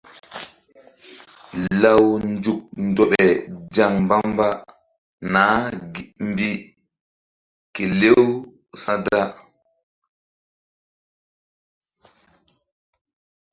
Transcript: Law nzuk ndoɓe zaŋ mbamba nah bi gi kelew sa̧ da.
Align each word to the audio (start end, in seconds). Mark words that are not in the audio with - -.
Law 1.81 2.03
nzuk 2.31 2.61
ndoɓe 2.87 3.23
zaŋ 3.75 3.93
mbamba 4.05 4.47
nah 5.33 5.63
bi 5.91 6.05
gi 6.39 6.49
kelew 7.75 8.23
sa̧ 8.81 8.95
da. 9.05 9.21